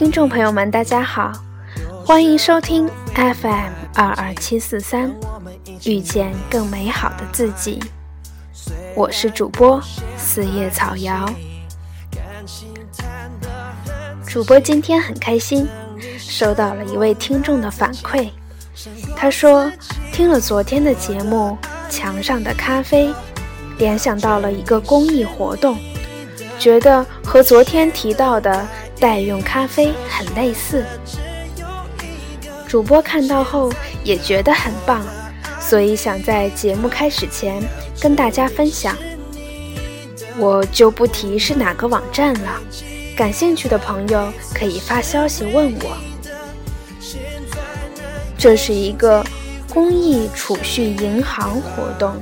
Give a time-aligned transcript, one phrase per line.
[0.00, 1.30] 听众朋友们，大家好，
[2.06, 5.14] 欢迎收听 FM 二二七四三，
[5.84, 7.78] 遇见更美好的自己。
[8.96, 9.78] 我是主播
[10.16, 11.28] 四叶草瑶。
[14.26, 15.68] 主播今天很开心，
[16.16, 18.30] 收到了一位听众的反馈。
[19.14, 19.70] 他说
[20.14, 21.58] 听了昨天的节目
[21.90, 23.08] 《墙上的咖啡》，
[23.76, 25.76] 联想到了一个公益活动，
[26.58, 28.66] 觉得和昨天提到的。
[29.00, 30.84] 代用咖啡很类似，
[32.68, 33.72] 主播看到后
[34.04, 35.02] 也觉得很棒，
[35.58, 37.62] 所以想在节目开始前
[38.00, 38.94] 跟大家分享。
[40.38, 42.60] 我就不提是哪个网站了，
[43.16, 45.96] 感兴趣的朋友可以发消息问我。
[48.38, 49.24] 这是一个
[49.68, 52.14] 公益储蓄银行活动。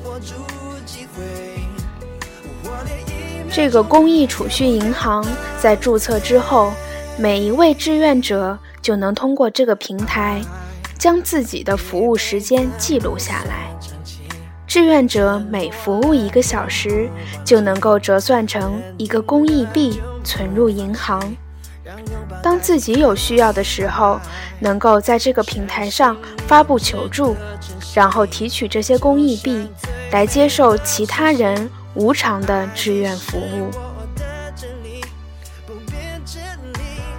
[3.50, 5.24] 这个公益储蓄银行
[5.58, 6.72] 在注册之后，
[7.16, 10.40] 每一位志愿者就能通过这个平台，
[10.98, 13.68] 将自己的服务时间记录下来。
[14.66, 17.08] 志愿者每服务一个小时，
[17.42, 21.20] 就能够折算成一个公益币存入银行。
[22.42, 24.20] 当自己有需要的时候，
[24.60, 27.34] 能够在这个平台上发布求助，
[27.94, 29.66] 然后提取这些公益币，
[30.12, 31.68] 来接受其他人。
[31.94, 33.70] 无偿的志愿服务。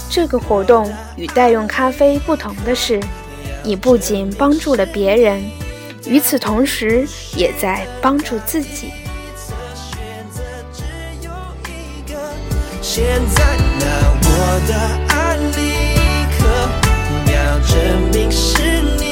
[0.09, 2.99] 这个活动与代用咖啡不同的是，
[3.63, 5.43] 你不仅帮助了别人，
[6.07, 8.91] 与此同时也在帮助自己。
[12.81, 13.05] 现
[13.35, 13.85] 在呢，
[14.23, 14.27] 我
[14.67, 14.73] 的
[15.13, 15.59] 爱立
[16.35, 16.39] 刻
[17.27, 17.33] 秒
[17.67, 17.69] 证
[18.11, 19.08] 明是你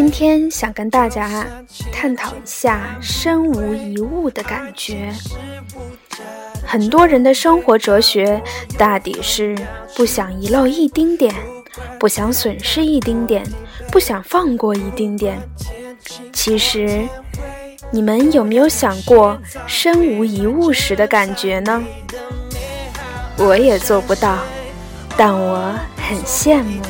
[0.00, 1.44] 今天想跟大家
[1.92, 5.12] 探讨一下身无一物的感觉。
[6.64, 8.40] 很多人的生活哲学
[8.78, 9.58] 大抵是
[9.96, 11.34] 不想遗漏一丁点，
[11.98, 13.44] 不想损失一丁点，
[13.90, 15.36] 不想放过一丁点。
[16.32, 17.04] 其实，
[17.90, 21.82] 你们有没有想过身无一物时的感觉呢？
[23.36, 24.38] 我也做不到，
[25.16, 26.80] 但我很羡慕。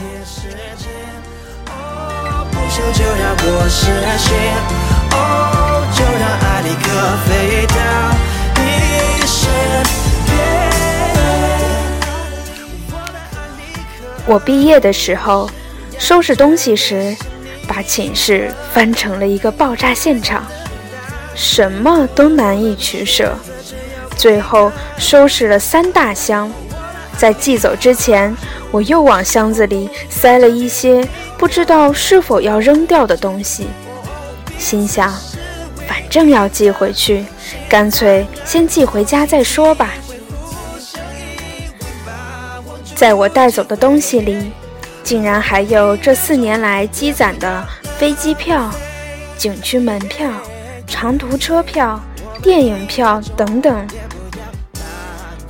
[2.70, 4.36] 就要过十来岁，
[5.12, 5.14] 哦，
[5.94, 6.86] 就让爱立刻
[7.26, 7.28] 飞
[7.66, 7.74] 到
[8.56, 8.60] 你
[9.26, 9.36] 身
[10.26, 10.28] 边。
[14.26, 15.50] 我毕业的时候，
[15.98, 17.16] 收拾东西时，
[17.66, 20.44] 把寝室翻成了一个爆炸现场，
[21.34, 23.34] 什么都难以取舍，
[24.16, 26.50] 最后收拾了三大箱。
[27.18, 28.34] 在寄走之前，
[28.70, 31.06] 我又往箱子里塞了一些
[31.36, 33.66] 不知道是否要扔掉的东西，
[34.56, 35.12] 心想，
[35.88, 37.24] 反正要寄回去，
[37.68, 39.90] 干脆先寄回家再说吧。
[42.94, 44.52] 在我带走的东西里，
[45.02, 47.66] 竟然还有这四年来积攒的
[47.98, 48.70] 飞机票、
[49.36, 50.30] 景区门票、
[50.86, 52.00] 长途车票、
[52.40, 53.86] 电影票等等，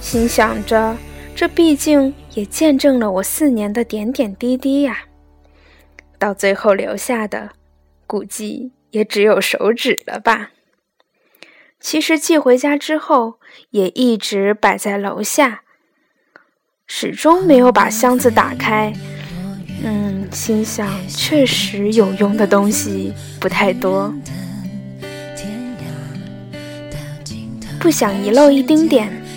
[0.00, 0.96] 心想着。
[1.38, 5.04] 这毕竟也见证了我四年的点点滴滴呀，
[6.18, 7.50] 到最后留下的，
[8.08, 10.50] 估计也只有手指了吧。
[11.78, 13.38] 其实寄回家之后，
[13.70, 15.62] 也一直摆在楼下，
[16.88, 18.92] 始终没有把箱子打开。
[19.84, 24.12] 嗯，心想确实有用的东西不太多，
[27.78, 29.27] 不想遗漏一丁点。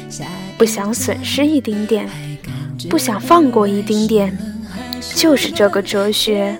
[0.62, 2.08] 不想损失一丁点，
[2.88, 4.38] 不想放过一丁点，
[5.16, 6.56] 就是这个哲学。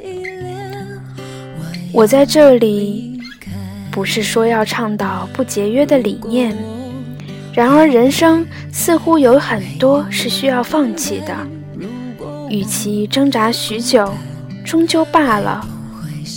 [1.94, 3.22] 我在这里
[3.92, 6.58] 不是说要倡导不节约的理念，
[7.54, 8.44] 然而人生
[8.74, 11.38] 似乎有很多是需要放弃的，
[12.50, 14.12] 与其挣扎许久，
[14.66, 15.64] 终究罢了，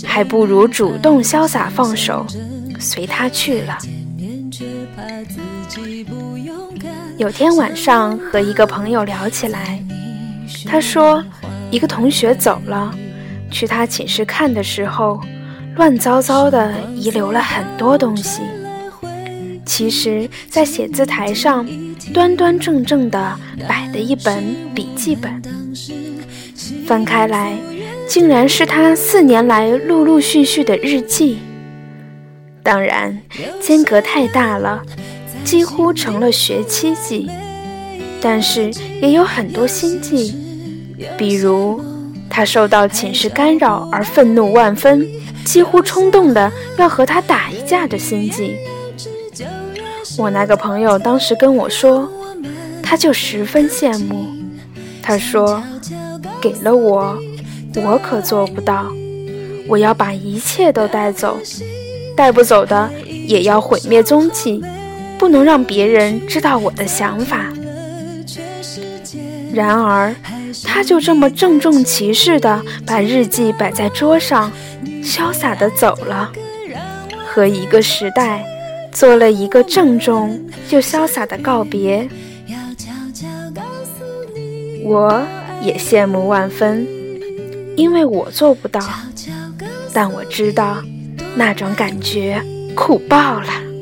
[0.05, 2.27] 还不如主动潇洒放手，
[2.77, 3.75] 随他去了。
[7.17, 9.81] 有天晚上和一个朋友聊起来，
[10.67, 11.23] 他说
[11.71, 12.93] 一个同学走了，
[13.49, 15.19] 去他寝室看的时候，
[15.75, 18.41] 乱糟糟的遗留了很多东西。
[19.65, 21.65] 其实，在写字台上
[22.13, 24.43] 端端正正的摆的一本
[24.73, 25.41] 笔记本，
[26.85, 27.53] 翻开来，
[28.07, 31.39] 竟然是他四年来陆陆续续的日记。
[32.65, 33.21] 当然，
[33.61, 34.81] 间隔太大了，
[35.43, 37.29] 几乎成了学期记。
[38.19, 40.35] 但是也有很多心计，
[41.15, 41.79] 比如
[42.27, 45.07] 他受到寝室干扰而愤怒万分，
[45.45, 48.57] 几乎冲动的要和他打一架的心计。
[50.17, 52.11] 我那个朋友当时跟我说，
[52.81, 54.25] 他就十分羡慕。
[55.03, 55.61] 他说
[56.41, 57.15] ：“给了我，
[57.75, 58.91] 我可做不到。
[59.67, 61.37] 我要把一切都带走。”
[62.15, 62.89] 带不走的
[63.27, 64.63] 也要毁灭踪迹，
[65.17, 67.51] 不能让别人知道我的想法。
[69.53, 70.15] 然而，
[70.63, 74.51] 他就这么郑重其事地把日记摆在桌上，
[75.03, 76.31] 潇洒地走了，
[77.25, 78.45] 和一个时代
[78.91, 80.39] 做了一个郑重
[80.69, 82.07] 又潇洒的告别。
[84.83, 85.21] 我
[85.61, 86.87] 也羡慕万分，
[87.75, 88.81] 因为我做不到，
[89.93, 90.83] 但我知道。
[91.37, 92.41] 那种感觉
[92.75, 93.74] 苦爆了。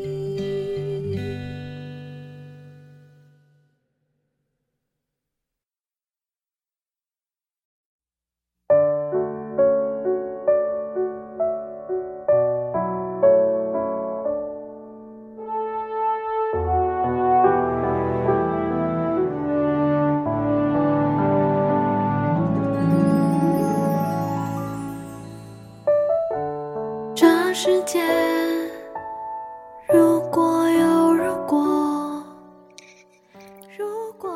[27.66, 28.02] 世界
[29.88, 32.22] 如果有如果，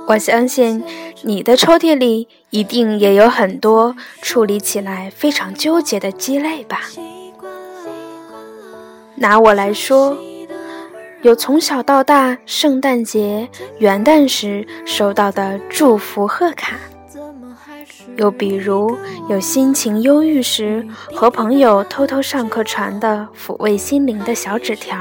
[0.07, 0.81] 我相信
[1.23, 6.83] 你的抽屉里一定也有很多处理起来非常纠结的鸡肋吧。
[9.15, 10.17] 拿我来说，
[11.21, 13.49] 有从小到大圣诞节、
[13.79, 16.77] 元旦时收到的祝福贺卡。
[18.17, 18.97] 又比如，
[19.29, 24.97] 有心情忧郁时和朋友偷偷上课传的抚慰心灵的小纸条；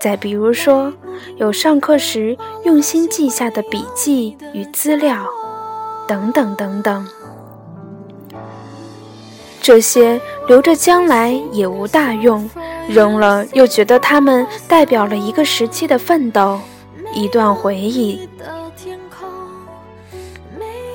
[0.00, 0.92] 再比如说，
[1.36, 5.26] 有上课时用心记下的笔记与资料，
[6.08, 7.06] 等等等等。
[9.62, 12.48] 这些留着将来也无大用，
[12.88, 16.60] 扔了又觉得它们代表了一个时期的奋斗，
[17.14, 18.28] 一段回忆。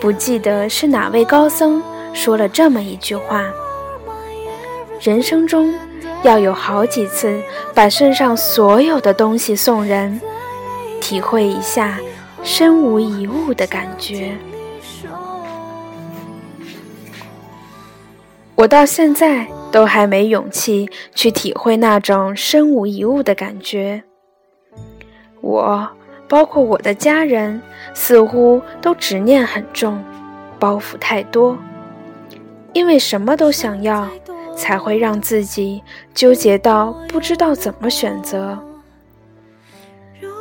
[0.02, 1.82] 不记得是哪位高僧
[2.12, 3.46] 说了这么一句话：
[5.00, 5.72] 人生中
[6.24, 7.40] 要有好几次
[7.76, 10.20] 把身上所有的东西送人，
[11.00, 12.00] 体会一下
[12.42, 14.36] 身无一物的感觉。
[18.56, 24.04] 我到现在都还没勇气去体会那种身无一物的感觉。
[25.42, 25.88] 我。
[26.32, 27.62] 包括我的家人，
[27.94, 30.02] 似乎都执念很重，
[30.58, 31.58] 包袱太多。
[32.72, 34.08] 因为什么都想要，
[34.56, 35.84] 才会让自己
[36.14, 38.58] 纠结到不知道怎么选择。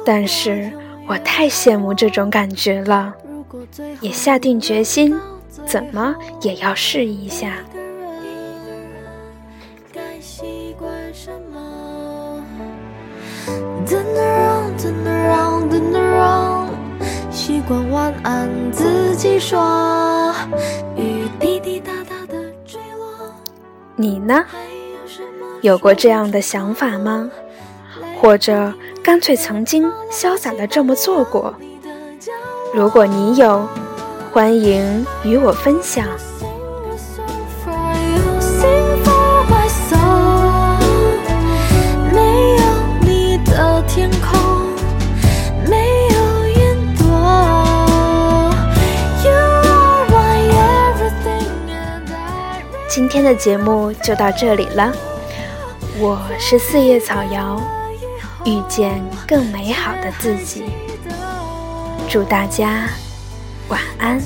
[0.07, 0.71] 但是
[1.09, 3.13] 我太羡慕这种感觉了，
[4.01, 5.19] 也下定决心，
[5.67, 7.57] 怎么也要试一下。
[17.51, 20.33] 习惯晚安自己说，
[20.97, 23.35] 雨滴滴答答的坠落。
[23.97, 24.45] 你呢？
[25.61, 27.29] 有过这样的想法吗？
[28.21, 31.53] 或者干脆曾经潇洒的这么做过？
[32.73, 33.67] 如果你有，
[34.33, 36.07] 欢迎与我分享。
[52.91, 54.93] 今天的节目就到这里了，
[55.97, 57.63] 我是四叶草瑶，
[58.45, 60.65] 遇见更美好的自己，
[62.09, 62.89] 祝大家
[63.69, 64.21] 晚安。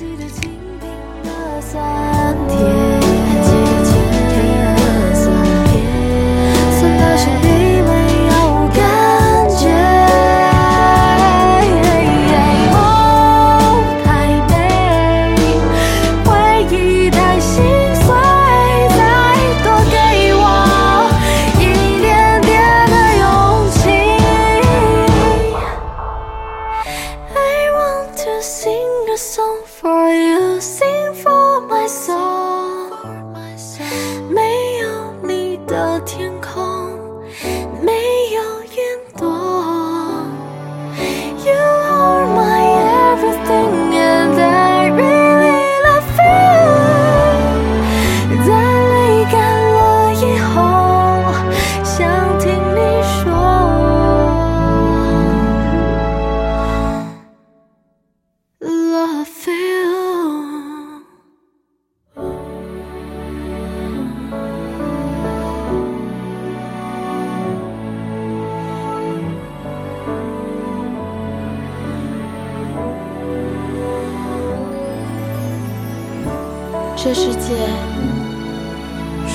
[77.04, 77.52] 这世界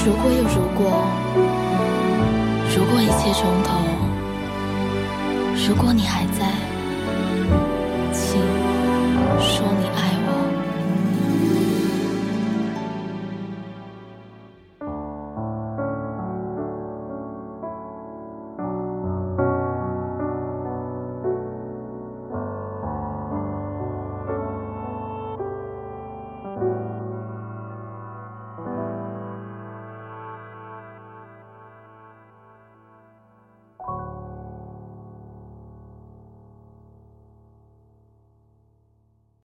[0.04, 1.06] 如果有如果，
[2.76, 3.78] 如果一切从头，
[5.68, 6.59] 如果你还在。